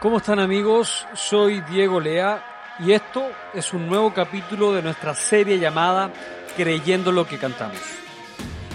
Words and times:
¿Cómo 0.00 0.16
están 0.16 0.38
amigos? 0.40 1.06
Soy 1.12 1.60
Diego 1.60 2.00
Lea 2.00 2.42
y 2.78 2.92
esto 2.92 3.22
es 3.52 3.74
un 3.74 3.86
nuevo 3.86 4.14
capítulo 4.14 4.72
de 4.72 4.80
nuestra 4.80 5.14
serie 5.14 5.58
llamada 5.58 6.10
Creyendo 6.56 7.12
lo 7.12 7.26
que 7.26 7.36
cantamos. 7.36 7.76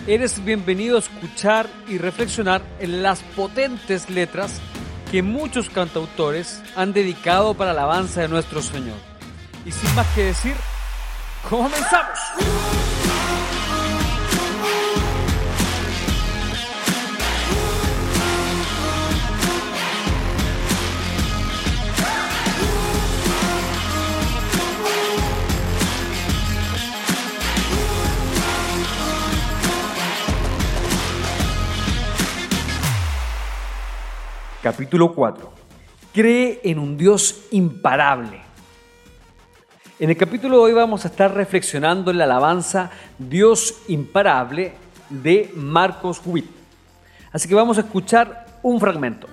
Eres 0.05 0.45
bienvenido 0.45 0.97
a 0.97 0.99
escuchar 0.99 1.67
y 1.87 1.97
reflexionar 1.97 2.61
en 2.77 3.01
las 3.01 3.23
potentes 3.23 4.07
letras 4.07 4.61
que 5.09 5.23
muchos 5.23 5.71
cantautores 5.71 6.61
han 6.75 6.93
dedicado 6.93 7.55
para 7.55 7.73
la 7.73 7.81
alabanza 7.81 8.21
de 8.21 8.27
nuestro 8.27 8.61
Señor. 8.61 8.97
Y 9.65 9.71
sin 9.71 9.95
más 9.95 10.05
que 10.13 10.25
decir, 10.25 10.53
¡comenzamos! 11.49 12.84
Capítulo 34.65 35.13
4. 35.13 35.51
Cree 36.11 36.59
en 36.63 36.79
un 36.79 36.97
Dios 36.97 37.43
imparable. 37.51 38.41
En 39.99 40.09
el 40.09 40.17
capítulo 40.17 40.57
de 40.57 40.63
hoy 40.63 40.73
vamos 40.73 41.05
a 41.05 41.09
estar 41.09 41.31
reflexionando 41.31 42.09
en 42.09 42.17
la 42.17 42.23
alabanza 42.23 42.89
Dios 43.19 43.83
imparable 43.89 44.73
de 45.07 45.51
Marcos 45.55 46.19
Witt. 46.25 46.49
Así 47.31 47.47
que 47.47 47.53
vamos 47.53 47.77
a 47.77 47.81
escuchar 47.81 48.59
un 48.63 48.79
fragmento. 48.79 49.27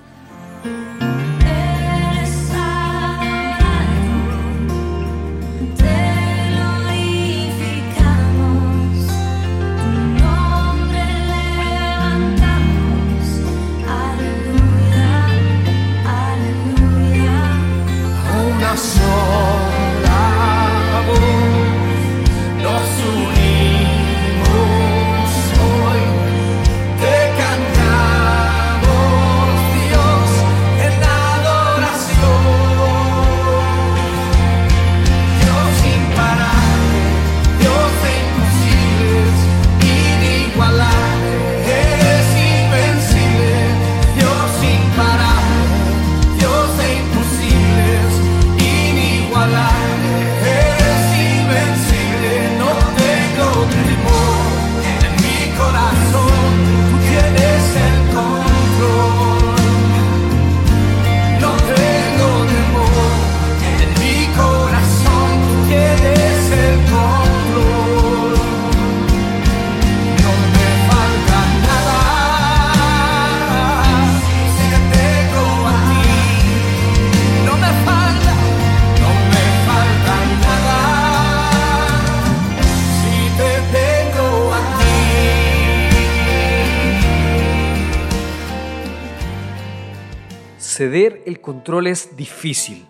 Ceder 90.83 91.23
el 91.27 91.41
control 91.41 91.87
es 91.87 92.17
difícil, 92.17 92.87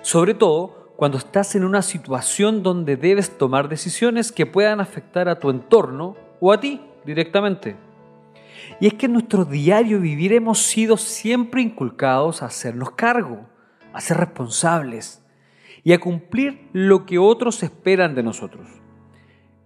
sobre 0.00 0.32
todo 0.32 0.92
cuando 0.96 1.18
estás 1.18 1.56
en 1.56 1.64
una 1.64 1.82
situación 1.82 2.62
donde 2.62 2.96
debes 2.96 3.36
tomar 3.36 3.68
decisiones 3.68 4.30
que 4.30 4.46
puedan 4.46 4.80
afectar 4.80 5.28
a 5.28 5.40
tu 5.40 5.50
entorno 5.50 6.14
o 6.38 6.52
a 6.52 6.60
ti 6.60 6.80
directamente. 7.04 7.76
Y 8.78 8.86
es 8.86 8.94
que 8.94 9.06
en 9.06 9.14
nuestro 9.14 9.44
diario 9.44 9.98
vivir 9.98 10.32
hemos 10.32 10.60
sido 10.60 10.96
siempre 10.96 11.62
inculcados 11.62 12.42
a 12.42 12.46
hacernos 12.46 12.92
cargo, 12.92 13.40
a 13.92 14.00
ser 14.00 14.18
responsables 14.18 15.24
y 15.82 15.92
a 15.92 15.98
cumplir 15.98 16.68
lo 16.72 17.06
que 17.06 17.18
otros 17.18 17.64
esperan 17.64 18.14
de 18.14 18.22
nosotros. 18.22 18.68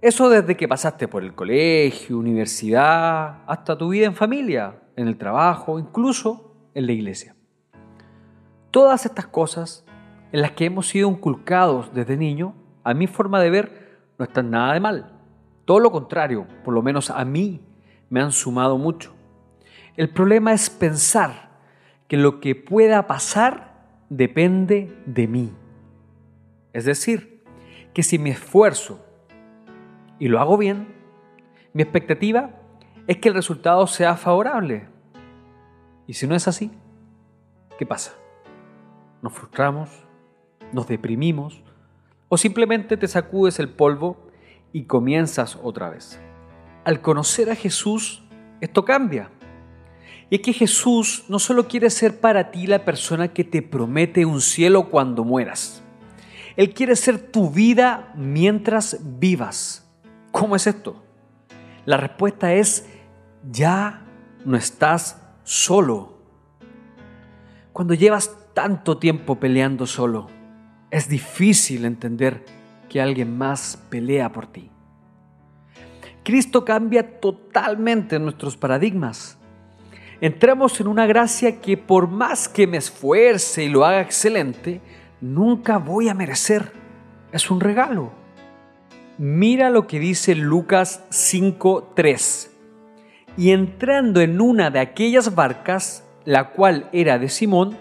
Eso 0.01 0.31
desde 0.31 0.57
que 0.57 0.67
pasaste 0.67 1.09
por 1.09 1.23
el 1.23 1.35
colegio, 1.35 2.17
universidad, 2.17 3.43
hasta 3.47 3.77
tu 3.77 3.91
vida 3.91 4.07
en 4.07 4.15
familia, 4.15 4.81
en 4.97 5.09
el 5.09 5.19
trabajo, 5.19 5.79
incluso 5.79 6.55
en 6.75 6.87
la 6.87 6.93
iglesia. 6.93 7.34
Todas 8.75 9.07
estas 9.07 9.29
cosas 9.29 9.85
en 10.33 10.43
las 10.43 10.51
que 10.51 10.65
hemos 10.65 10.89
sido 10.89 11.09
inculcados 11.09 11.95
desde 11.95 12.17
niño, 12.17 12.57
a 12.83 12.93
mi 12.93 13.07
forma 13.07 13.39
de 13.39 13.49
ver, 13.49 14.01
no 14.19 14.25
están 14.25 14.51
nada 14.51 14.73
de 14.75 14.81
mal. 14.81 15.13
Todo 15.65 15.79
lo 15.79 15.93
contrario, 15.93 16.49
por 16.65 16.75
lo 16.75 16.83
menos 16.83 17.09
a 17.09 17.25
mí, 17.25 17.65
me 18.11 18.21
han 18.21 18.33
sumado 18.33 18.77
mucho. 18.77 19.15
El 19.97 20.11
problema 20.11 20.53
es 20.53 20.71
pensar 20.71 21.51
que 22.09 22.17
lo 22.17 22.41
que 22.41 22.57
pueda 22.57 23.07
pasar 23.07 24.01
depende 24.09 25.01
de 25.07 25.29
mí. 25.29 25.53
Es 26.73 26.85
decir, 26.85 27.45
que 27.93 28.03
si 28.03 28.19
me 28.19 28.31
esfuerzo 28.31 29.07
y 30.19 30.27
lo 30.27 30.41
hago 30.41 30.59
bien, 30.59 30.89
mi 31.75 31.85
expectativa 31.85 32.51
es 33.07 33.19
que 33.19 33.29
el 33.29 33.37
resultado 33.37 33.87
sea 33.87 34.17
favorable. 34.17 34.89
Y 36.09 36.15
si 36.15 36.27
no 36.27 36.35
es 36.35 36.49
así, 36.49 36.73
¿qué 37.79 37.87
pasa? 37.87 38.15
Nos 39.25 39.33
frustramos, 39.33 39.89
nos 40.71 40.87
deprimimos 40.87 41.63
o 42.29 42.37
simplemente 42.37 42.99
te 42.99 43.09
sacudes 43.09 43.59
el 43.59 43.71
polvo 43.71 44.29
y 44.71 44.85
comienzas 44.85 45.59
otra 45.63 45.89
vez. 45.89 46.21
Al 46.85 47.01
conocer 47.01 47.51
a 47.51 47.55
Jesús, 47.55 48.23
esto 48.61 48.85
cambia. 48.85 49.31
Y 50.29 50.35
es 50.35 50.43
que 50.43 50.53
Jesús 50.53 51.25
no 51.31 51.39
solo 51.39 51.69
quiere 51.69 51.89
ser 51.89 52.21
para 52.21 52.51
ti 52.51 52.67
la 52.67 52.85
persona 52.85 53.29
que 53.29 53.45
te 53.45 53.63
promete 53.63 54.27
un 54.27 54.43
cielo 54.43 54.91
cuando 54.91 55.25
mueras. 55.25 55.83
Él 56.55 56.75
quiere 56.75 56.95
ser 56.95 57.33
tu 57.33 57.49
vida 57.49 58.13
mientras 58.15 59.19
vivas. 59.19 59.91
¿Cómo 60.33 60.55
es 60.55 60.67
esto? 60.67 61.03
La 61.87 61.97
respuesta 61.97 62.53
es, 62.53 62.87
ya 63.51 64.05
no 64.45 64.59
estás 64.59 65.19
solo. 65.45 66.19
Cuando 67.73 67.95
llevas 67.95 68.44
tanto 68.55 68.99
tiempo 68.99 69.39
peleando 69.39 69.87
solo, 69.87 70.29
es 70.91 71.09
difícil 71.09 71.85
entender 71.85 72.45
que 72.89 73.01
alguien 73.01 73.37
más 73.37 73.77
pelea 73.91 74.33
por 74.33 74.47
ti. 74.47 74.71
Cristo 76.23 76.65
cambia 76.65 77.21
totalmente 77.21 78.19
nuestros 78.19 78.57
paradigmas. 78.57 79.37
Entramos 80.21 80.81
en 80.81 80.87
una 80.87 81.07
gracia 81.07 81.61
que 81.61 81.77
por 81.77 82.09
más 82.09 82.49
que 82.49 82.67
me 82.67 82.79
esfuerce 82.79 83.65
y 83.65 83.69
lo 83.69 83.85
haga 83.85 84.01
excelente, 84.01 84.81
nunca 85.21 85.77
voy 85.79 86.09
a 86.09 86.15
merecer. 86.15 86.73
Es 87.33 87.51
un 87.51 87.61
regalo. 87.61 88.13
Mira 89.19 89.69
lo 89.69 89.87
que 89.87 89.99
dice 89.99 90.35
Lucas 90.35 91.05
5.3 91.11 92.51
y 93.37 93.51
entrando 93.51 94.21
en 94.21 94.41
una 94.41 94.71
de 94.71 94.79
aquellas 94.79 95.35
barcas, 95.35 96.05
la 96.25 96.51
cual 96.51 96.89
era 96.93 97.19
de 97.19 97.29
Simón, 97.29 97.77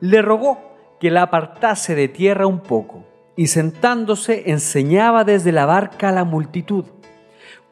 le 0.00 0.22
rogó 0.22 0.58
que 1.00 1.10
la 1.10 1.22
apartase 1.22 1.94
de 1.94 2.08
tierra 2.08 2.46
un 2.46 2.60
poco, 2.60 3.04
y 3.36 3.46
sentándose 3.48 4.50
enseñaba 4.50 5.24
desde 5.24 5.52
la 5.52 5.64
barca 5.64 6.08
a 6.08 6.12
la 6.12 6.24
multitud. 6.24 6.84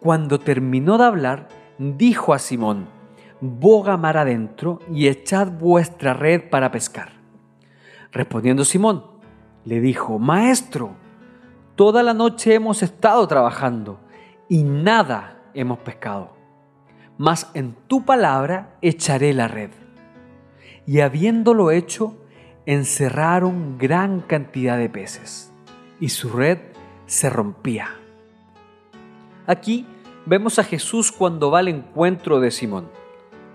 Cuando 0.00 0.38
terminó 0.38 0.96
de 0.98 1.04
hablar, 1.04 1.48
dijo 1.78 2.34
a 2.34 2.38
Simón, 2.38 2.88
boga 3.40 3.96
mar 3.96 4.16
adentro 4.16 4.78
y 4.92 5.08
echad 5.08 5.50
vuestra 5.50 6.14
red 6.14 6.48
para 6.50 6.70
pescar. 6.70 7.12
Respondiendo 8.12 8.64
Simón, 8.64 9.04
le 9.64 9.80
dijo, 9.80 10.18
Maestro, 10.18 10.94
toda 11.74 12.02
la 12.02 12.14
noche 12.14 12.54
hemos 12.54 12.82
estado 12.82 13.26
trabajando 13.26 13.98
y 14.48 14.62
nada 14.62 15.42
hemos 15.52 15.78
pescado 15.78 16.36
mas 17.18 17.50
en 17.54 17.74
tu 17.86 18.04
palabra 18.04 18.76
echaré 18.82 19.32
la 19.32 19.48
red. 19.48 19.70
Y 20.86 21.00
habiéndolo 21.00 21.72
hecho, 21.72 22.16
encerraron 22.64 23.76
gran 23.78 24.20
cantidad 24.20 24.78
de 24.78 24.88
peces 24.88 25.52
y 26.00 26.10
su 26.10 26.30
red 26.30 26.58
se 27.06 27.28
rompía. 27.28 27.96
Aquí 29.46 29.86
vemos 30.26 30.58
a 30.58 30.64
Jesús 30.64 31.12
cuando 31.12 31.50
va 31.50 31.60
al 31.60 31.68
encuentro 31.68 32.40
de 32.40 32.50
Simón, 32.50 32.88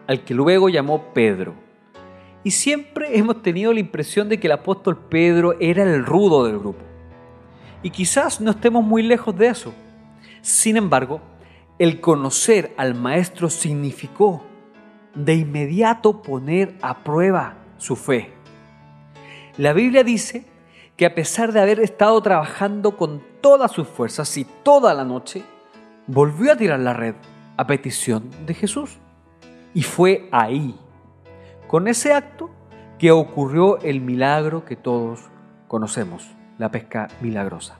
al 0.08 0.24
que 0.24 0.34
luego 0.34 0.70
llamó 0.70 1.14
Pedro. 1.14 1.54
Y 2.44 2.52
siempre 2.52 3.18
hemos 3.18 3.42
tenido 3.42 3.72
la 3.72 3.80
impresión 3.80 4.28
de 4.28 4.40
que 4.40 4.48
el 4.48 4.54
apóstol 4.54 4.98
Pedro 4.98 5.56
era 5.60 5.84
el 5.84 6.06
rudo 6.06 6.46
del 6.46 6.60
grupo. 6.60 6.84
Y 7.84 7.92
quizás 7.92 8.42
no 8.42 8.52
estemos 8.52 8.84
muy 8.84 9.04
lejos 9.04 9.38
de 9.38 9.48
eso. 9.48 9.74
Sin 10.42 10.76
embargo, 10.76 11.22
el 11.78 12.00
conocer 12.00 12.74
al 12.78 12.96
Maestro 12.96 13.50
significó 13.50 14.44
de 15.16 15.36
inmediato 15.36 16.22
poner 16.22 16.76
a 16.82 17.04
prueba 17.04 17.56
su 17.78 17.96
fe. 17.96 18.34
La 19.58 19.74
Biblia 19.74 20.04
dice 20.04 20.46
que 20.96 21.06
a 21.06 21.16
pesar 21.16 21.52
de 21.52 21.62
haber 21.62 21.80
estado 21.80 22.22
trabajando 22.22 22.96
con 22.96 23.22
todas 23.42 23.72
sus 23.72 23.88
fuerzas 23.88 24.38
y 24.38 24.46
toda 24.46 24.94
la 24.94 25.04
noche, 25.04 25.44
volvió 26.08 26.52
a 26.52 26.56
tirar 26.56 26.80
la 26.80 26.94
red 26.94 27.16
a 27.58 27.68
petición 27.68 28.30
de 28.46 28.54
Jesús. 28.54 28.98
Y 29.74 29.84
fue 29.84 30.28
ahí, 30.32 30.76
con 31.68 31.88
ese 31.88 32.14
acto, 32.14 32.50
que 33.00 33.12
ocurrió 33.12 33.80
el 33.80 34.02
milagro 34.02 34.64
que 34.66 34.76
todos 34.76 35.22
conocemos, 35.68 36.30
la 36.58 36.70
pesca 36.70 37.08
milagrosa. 37.22 37.80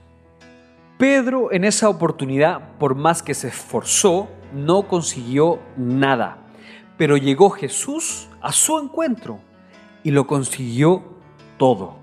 Pedro 0.98 1.52
en 1.52 1.64
esa 1.64 1.88
oportunidad, 1.88 2.76
por 2.78 2.94
más 2.94 3.22
que 3.22 3.34
se 3.34 3.48
esforzó, 3.48 4.28
no 4.52 4.88
consiguió 4.88 5.58
nada, 5.76 6.38
pero 6.96 7.16
llegó 7.16 7.50
Jesús 7.50 8.28
a 8.40 8.52
su 8.52 8.78
encuentro 8.78 9.40
y 10.02 10.10
lo 10.10 10.26
consiguió 10.26 11.02
todo. 11.56 11.96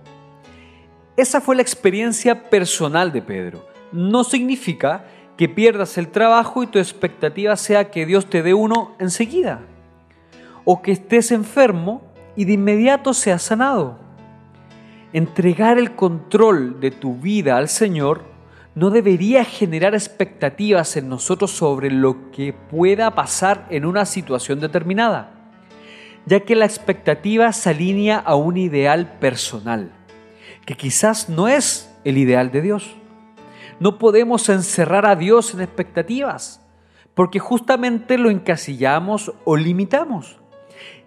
Esa 1.18 1.42
fue 1.42 1.56
la 1.56 1.62
experiencia 1.62 2.50
personal 2.50 3.12
de 3.12 3.22
Pedro. 3.22 3.68
No 3.92 4.24
significa 4.24 5.06
que 5.36 5.50
pierdas 5.50 5.98
el 5.98 6.10
trabajo 6.10 6.64
y 6.64 6.68
tu 6.68 6.80
expectativa 6.80 7.56
sea 7.56 7.92
que 7.92 8.06
Dios 8.06 8.26
te 8.26 8.42
dé 8.42 8.54
uno 8.54 8.96
enseguida. 9.00 9.62
O 10.66 10.82
que 10.82 10.92
estés 10.92 11.32
enfermo 11.32 12.02
y 12.36 12.46
de 12.46 12.54
inmediato 12.54 13.14
seas 13.14 13.42
sanado. 13.42 13.98
Entregar 15.14 15.78
el 15.78 15.96
control 15.96 16.80
de 16.80 16.92
tu 16.92 17.16
vida 17.16 17.58
al 17.58 17.68
Señor 17.68 18.24
no 18.76 18.90
debería 18.90 19.44
generar 19.44 19.94
expectativas 19.94 20.96
en 20.96 21.10
nosotros 21.10 21.52
sobre 21.52 21.90
lo 21.92 22.32
que 22.32 22.54
pueda 22.54 23.16
pasar 23.16 23.68
en 23.70 23.86
una 23.86 24.06
situación 24.06 24.60
determinada, 24.60 25.32
ya 26.26 26.42
que 26.42 26.56
la 26.56 26.66
expectativa 26.66 27.52
se 27.52 27.72
alinea 27.72 28.18
a 28.18 28.36
un 28.36 28.58
ideal 28.58 29.18
personal, 29.20 29.92
que 30.66 30.76
quizás 30.76 31.30
no 31.30 31.48
es 31.48 31.94
el 32.04 32.18
ideal 32.18 32.52
de 32.52 32.62
Dios. 32.62 32.96
No 33.80 33.98
podemos 33.98 34.50
encerrar 34.50 35.06
a 35.06 35.16
Dios 35.16 35.54
en 35.54 35.62
expectativas, 35.62 36.62
porque 37.16 37.40
justamente 37.40 38.18
lo 38.18 38.30
encasillamos 38.30 39.34
o 39.46 39.58
limitamos. 39.58 40.38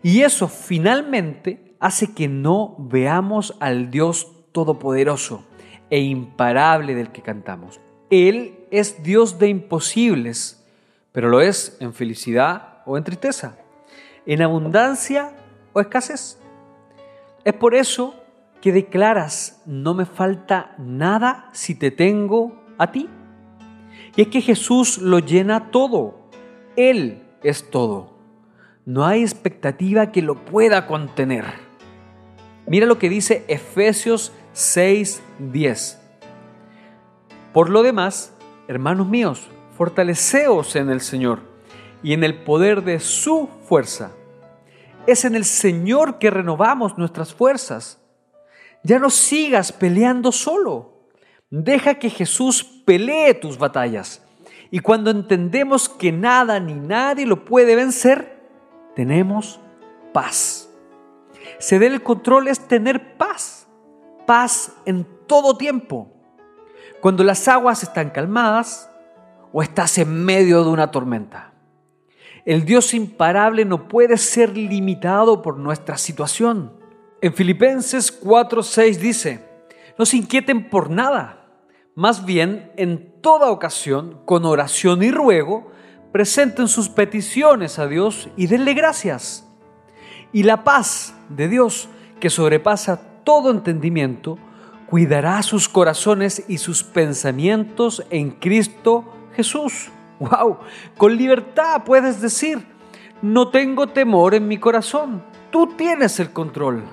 Y 0.02 0.22
eso 0.22 0.48
finalmente 0.48 1.74
hace 1.78 2.12
que 2.12 2.28
no 2.28 2.74
veamos 2.78 3.54
al 3.60 3.90
Dios 3.90 4.28
Todopoderoso 4.52 5.46
e 5.92 6.00
imparable 6.00 6.94
del 6.94 7.12
que 7.12 7.20
cantamos. 7.20 7.78
Él 8.08 8.66
es 8.70 9.02
Dios 9.02 9.38
de 9.38 9.48
imposibles, 9.48 10.64
pero 11.12 11.28
lo 11.28 11.42
es 11.42 11.76
en 11.80 11.92
felicidad 11.92 12.78
o 12.86 12.96
en 12.96 13.04
tristeza, 13.04 13.58
en 14.24 14.40
abundancia 14.40 15.36
o 15.74 15.82
escasez. 15.82 16.40
Es 17.44 17.52
por 17.52 17.74
eso 17.74 18.14
que 18.62 18.72
declaras, 18.72 19.60
no 19.66 19.92
me 19.92 20.06
falta 20.06 20.74
nada 20.78 21.50
si 21.52 21.74
te 21.74 21.90
tengo 21.90 22.58
a 22.78 22.90
ti. 22.90 23.10
Y 24.16 24.22
es 24.22 24.28
que 24.28 24.40
Jesús 24.40 24.96
lo 24.96 25.18
llena 25.18 25.70
todo. 25.70 26.30
Él 26.74 27.22
es 27.42 27.68
todo. 27.68 28.14
No 28.86 29.04
hay 29.04 29.20
expectativa 29.20 30.10
que 30.10 30.22
lo 30.22 30.36
pueda 30.36 30.86
contener. 30.86 31.44
Mira 32.66 32.86
lo 32.86 32.98
que 32.98 33.10
dice 33.10 33.44
Efesios 33.48 34.32
6:10. 34.54 35.98
Por 37.52 37.70
lo 37.70 37.82
demás, 37.82 38.32
hermanos 38.68 39.08
míos, 39.08 39.48
fortaleceos 39.76 40.76
en 40.76 40.90
el 40.90 41.00
Señor 41.00 41.40
y 42.02 42.12
en 42.12 42.24
el 42.24 42.42
poder 42.42 42.82
de 42.82 43.00
su 43.00 43.48
fuerza. 43.68 44.12
Es 45.06 45.24
en 45.24 45.34
el 45.34 45.44
Señor 45.44 46.18
que 46.18 46.30
renovamos 46.30 46.96
nuestras 46.98 47.34
fuerzas. 47.34 48.00
Ya 48.82 48.98
no 48.98 49.10
sigas 49.10 49.72
peleando 49.72 50.32
solo. 50.32 50.92
Deja 51.50 51.94
que 51.94 52.10
Jesús 52.10 52.64
pelee 52.84 53.34
tus 53.34 53.58
batallas. 53.58 54.22
Y 54.70 54.78
cuando 54.78 55.10
entendemos 55.10 55.88
que 55.88 56.12
nada 56.12 56.58
ni 56.58 56.74
nadie 56.74 57.26
lo 57.26 57.44
puede 57.44 57.76
vencer, 57.76 58.40
tenemos 58.96 59.60
paz. 60.12 60.70
Ceder 61.60 61.92
el 61.92 62.02
control 62.02 62.48
es 62.48 62.66
tener 62.66 63.16
paz. 63.16 63.61
Paz 64.26 64.72
en 64.84 65.06
todo 65.26 65.56
tiempo. 65.56 66.08
Cuando 67.00 67.24
las 67.24 67.48
aguas 67.48 67.82
están 67.82 68.10
calmadas 68.10 68.90
o 69.52 69.62
estás 69.62 69.98
en 69.98 70.24
medio 70.24 70.64
de 70.64 70.70
una 70.70 70.90
tormenta. 70.90 71.52
El 72.44 72.64
Dios 72.64 72.94
imparable 72.94 73.64
no 73.64 73.88
puede 73.88 74.16
ser 74.16 74.56
limitado 74.56 75.42
por 75.42 75.58
nuestra 75.58 75.96
situación. 75.96 76.72
En 77.20 77.34
Filipenses 77.34 78.20
4:6 78.20 78.96
dice, 78.98 79.48
no 79.98 80.06
se 80.06 80.16
inquieten 80.16 80.68
por 80.68 80.90
nada 80.90 81.42
más 81.94 82.24
bien, 82.24 82.72
en 82.76 83.20
toda 83.20 83.50
ocasión, 83.50 84.22
con 84.24 84.46
oración 84.46 85.02
y 85.02 85.10
ruego, 85.10 85.70
presenten 86.10 86.66
sus 86.66 86.88
peticiones 86.88 87.78
a 87.78 87.86
Dios 87.86 88.30
y 88.36 88.46
denle 88.46 88.72
gracias. 88.72 89.46
Y 90.32 90.44
la 90.44 90.64
paz 90.64 91.14
de 91.28 91.48
Dios, 91.48 91.90
que 92.18 92.30
sobrepasa 92.30 93.02
todo 93.24 93.50
entendimiento, 93.50 94.38
cuidará 94.86 95.42
sus 95.42 95.68
corazones 95.68 96.44
y 96.48 96.58
sus 96.58 96.82
pensamientos 96.82 98.04
en 98.10 98.30
Cristo 98.30 99.04
Jesús. 99.34 99.90
¡Wow! 100.18 100.58
Con 100.96 101.16
libertad 101.16 101.82
puedes 101.84 102.20
decir, 102.20 102.66
no 103.22 103.48
tengo 103.48 103.86
temor 103.86 104.34
en 104.34 104.46
mi 104.48 104.58
corazón, 104.58 105.22
tú 105.50 105.68
tienes 105.76 106.20
el 106.20 106.32
control. 106.32 106.84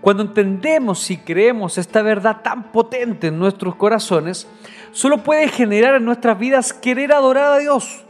Cuando 0.00 0.24
entendemos 0.24 1.10
y 1.10 1.18
creemos 1.18 1.78
esta 1.78 2.02
verdad 2.02 2.42
tan 2.42 2.72
potente 2.72 3.28
en 3.28 3.38
nuestros 3.38 3.76
corazones, 3.76 4.48
solo 4.90 5.22
puede 5.22 5.48
generar 5.48 5.94
en 5.94 6.04
nuestras 6.04 6.38
vidas 6.38 6.72
querer 6.72 7.12
adorar 7.12 7.52
a 7.52 7.58
Dios 7.58 8.04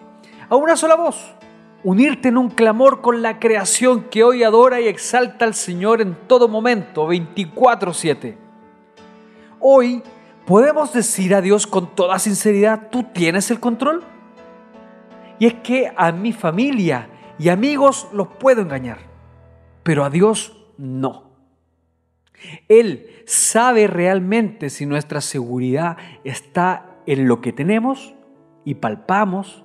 a 0.49 0.57
una 0.57 0.77
sola 0.77 0.95
voz. 0.95 1.35
Unirte 1.85 2.29
en 2.29 2.39
un 2.39 2.49
clamor 2.49 3.01
con 3.01 3.23
la 3.23 3.41
creación 3.41 4.05
que 4.05 4.23
hoy 4.23 4.45
adora 4.45 4.81
y 4.81 4.87
exalta 4.87 5.45
al 5.45 5.55
Señor 5.55 6.01
en 6.01 6.15
todo 6.29 6.47
momento, 6.47 7.09
24/7. 7.09 8.39
Hoy 9.59 10.01
podemos 10.47 10.93
decir 10.93 11.35
a 11.35 11.41
Dios 11.41 11.67
con 11.67 11.93
toda 11.97 12.21
sinceridad, 12.21 12.89
tú 12.91 13.05
tienes 13.12 13.51
el 13.51 13.59
control. 13.59 14.05
Y 15.41 15.47
es 15.47 15.55
que 15.55 15.93
a 15.97 16.12
mi 16.12 16.33
familia 16.33 17.09
y 17.37 17.49
amigos 17.49 18.07
los 18.12 18.29
puedo 18.29 18.62
engañar, 18.62 18.99
pero 19.83 20.05
a 20.05 20.11
Dios 20.11 20.57
no. 20.79 21.33
Él 22.69 23.11
sabe 23.27 23.89
realmente 23.89 24.71
si 24.71 24.87
nuestra 24.87 25.21
seguridad 25.21 25.97
está 26.23 26.97
en 27.07 27.27
lo 27.27 27.41
que 27.41 27.53
tenemos 27.53 28.15
y 28.65 28.77
palpamos 28.77 29.62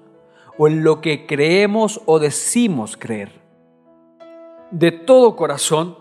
o 0.58 0.68
en 0.68 0.84
lo 0.84 1.02
que 1.02 1.26
creemos 1.26 2.02
o 2.06 2.20
decimos 2.20 2.98
creer. 2.98 3.32
De 4.72 4.92
todo 4.92 5.36
corazón, 5.36 5.98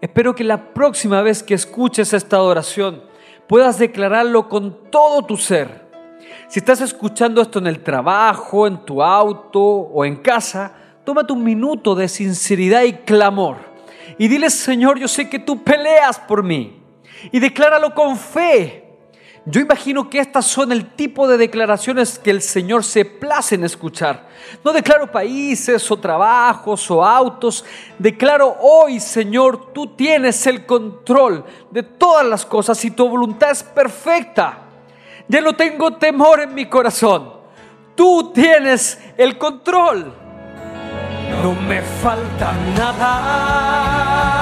espero 0.00 0.34
que 0.34 0.44
la 0.44 0.72
próxima 0.72 1.22
vez 1.22 1.42
que 1.42 1.54
escuches 1.54 2.12
esta 2.12 2.42
oración 2.42 3.02
puedas 3.46 3.78
declararlo 3.78 4.48
con 4.48 4.90
todo 4.90 5.24
tu 5.26 5.36
ser. 5.36 5.88
Si 6.48 6.58
estás 6.58 6.80
escuchando 6.80 7.40
esto 7.40 7.58
en 7.58 7.66
el 7.66 7.82
trabajo, 7.82 8.66
en 8.66 8.84
tu 8.84 9.02
auto 9.02 9.60
o 9.60 10.04
en 10.04 10.16
casa, 10.16 10.74
tómate 11.04 11.32
un 11.32 11.44
minuto 11.44 11.94
de 11.94 12.08
sinceridad 12.08 12.82
y 12.82 12.92
clamor 12.92 13.70
y 14.18 14.28
dile, 14.28 14.50
Señor, 14.50 14.98
yo 14.98 15.08
sé 15.08 15.30
que 15.30 15.38
tú 15.38 15.62
peleas 15.62 16.18
por 16.18 16.42
mí. 16.42 16.82
Y 17.32 17.40
decláralo 17.40 17.94
con 17.94 18.18
fe. 18.18 18.89
Yo 19.46 19.60
imagino 19.60 20.10
que 20.10 20.18
estas 20.18 20.46
son 20.46 20.70
el 20.70 20.94
tipo 20.94 21.26
de 21.26 21.38
declaraciones 21.38 22.18
que 22.18 22.30
el 22.30 22.42
Señor 22.42 22.84
se 22.84 23.04
place 23.04 23.54
en 23.54 23.64
escuchar. 23.64 24.28
No 24.64 24.72
declaro 24.72 25.10
países 25.10 25.90
o 25.90 25.96
trabajos 25.98 26.90
o 26.90 27.04
autos. 27.04 27.64
Declaro 27.98 28.56
hoy, 28.60 29.00
Señor, 29.00 29.72
tú 29.72 29.88
tienes 29.96 30.46
el 30.46 30.66
control 30.66 31.44
de 31.70 31.82
todas 31.82 32.26
las 32.26 32.44
cosas 32.44 32.84
y 32.84 32.90
tu 32.90 33.08
voluntad 33.08 33.50
es 33.50 33.62
perfecta. 33.62 34.58
Ya 35.26 35.40
no 35.40 35.54
tengo 35.54 35.96
temor 35.96 36.40
en 36.40 36.54
mi 36.54 36.66
corazón. 36.66 37.32
Tú 37.94 38.32
tienes 38.34 38.98
el 39.16 39.38
control 39.38 40.20
no 41.42 41.54
me 41.54 41.80
falta 41.80 42.52
nada 42.76 44.39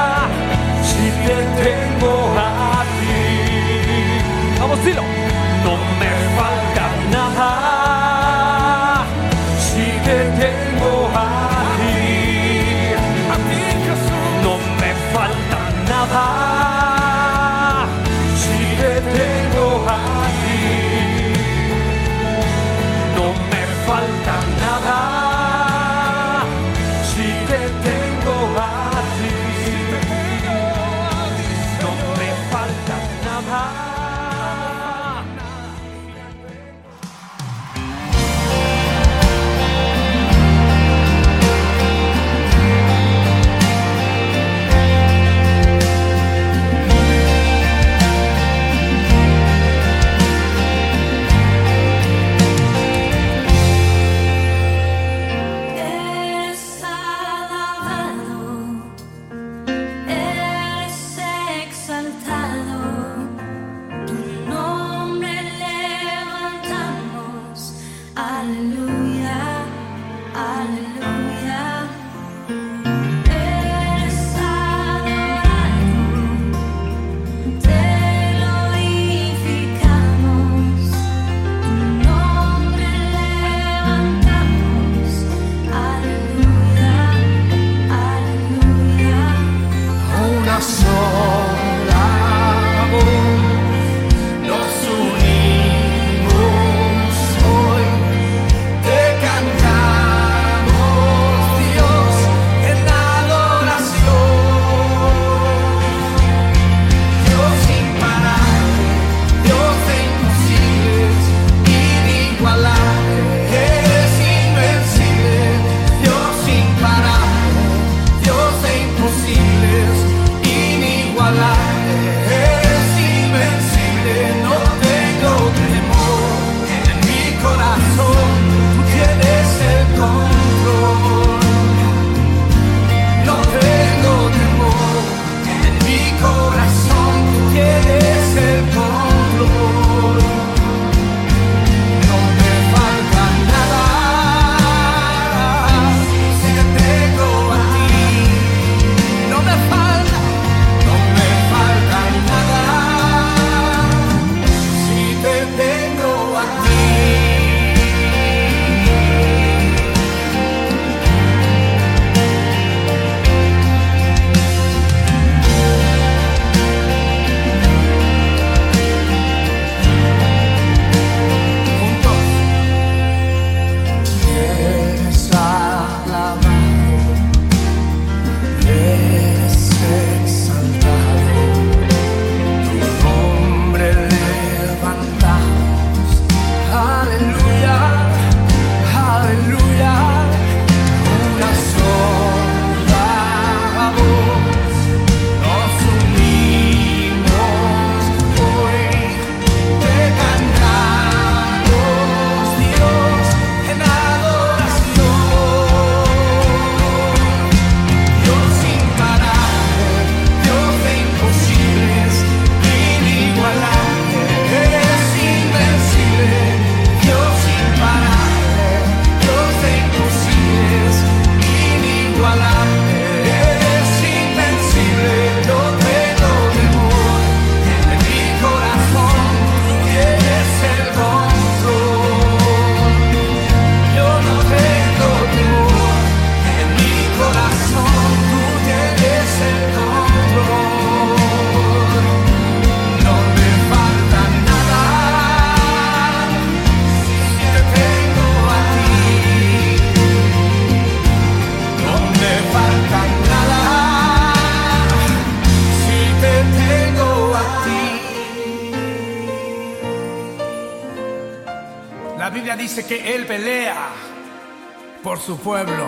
su 265.21 265.37
pueblo. 265.39 265.85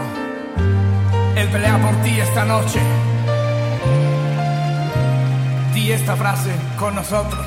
Él 1.37 1.49
pelea 1.49 1.79
por 1.79 1.95
ti 2.03 2.21
esta 2.21 2.45
noche. 2.45 2.81
Di 5.75 5.93
esta 5.93 6.17
frase 6.17 6.51
con 6.79 6.95
nosotros. 6.95 7.47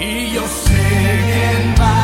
Y 0.00 0.30
yo 0.32 0.42
sé 0.42 1.20
quién 1.24 1.74
va 1.80 2.03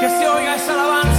Que 0.00 0.08
se 0.08 0.28
oiga 0.28 0.56
esa 0.56 0.72
alabanza. 0.74 1.13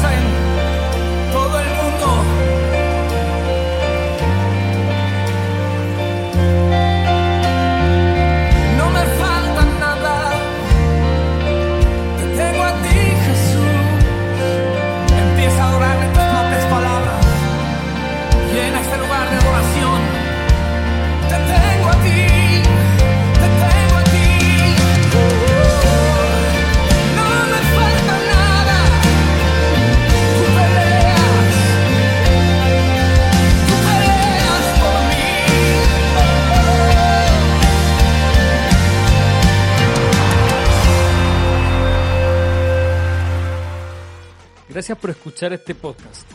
Gracias 44.85 45.01
por 45.01 45.09
escuchar 45.09 45.51
este 45.51 45.73
podcast. 45.73 46.29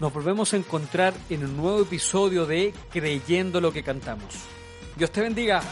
Nos 0.00 0.12
volvemos 0.12 0.52
a 0.52 0.56
encontrar 0.56 1.14
en 1.30 1.44
un 1.44 1.56
nuevo 1.56 1.82
episodio 1.82 2.44
de 2.44 2.74
Creyendo 2.90 3.60
lo 3.60 3.72
que 3.72 3.84
cantamos. 3.84 4.34
Dios 4.96 5.12
te 5.12 5.20
bendiga. 5.20 5.62